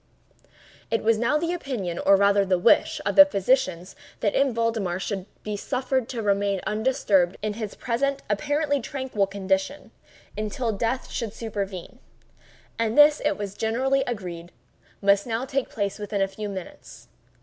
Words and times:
It 0.89 1.03
was 1.03 1.19
now 1.19 1.37
the 1.37 1.53
opinion, 1.53 1.99
or 1.99 2.15
rather 2.15 2.43
the 2.43 2.57
wish, 2.57 2.99
of 3.05 3.15
the 3.15 3.23
physicians, 3.23 3.95
that 4.21 4.33
M. 4.35 4.51
Valdemar 4.51 4.99
should 4.99 5.27
be 5.43 5.55
suffered 5.55 6.09
to 6.09 6.23
remain 6.23 6.59
undisturbed 6.65 7.37
in 7.43 7.53
his 7.53 7.75
present 7.75 8.23
apparently 8.27 8.81
tranquil 8.81 9.27
condition, 9.27 9.91
until 10.35 10.71
death 10.71 11.11
should 11.11 11.33
supervene—and 11.35 12.97
this, 12.97 13.21
it 13.23 13.37
was 13.37 13.53
generally 13.53 14.01
agreed, 14.07 14.51
must 15.03 15.27
now 15.27 15.45
take 15.45 15.69
place 15.69 15.99
within 15.99 16.19
a 16.23 16.27
few 16.27 16.49
minutes. 16.49 17.07